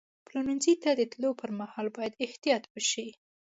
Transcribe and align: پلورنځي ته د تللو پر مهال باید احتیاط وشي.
پلورنځي 0.27 0.73
ته 0.83 0.89
د 0.93 1.01
تللو 1.11 1.31
پر 1.41 1.49
مهال 1.59 1.87
باید 1.97 2.19
احتیاط 2.25 2.63
وشي. 2.69 3.07